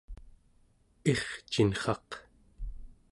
ircinrraq 1.11 2.09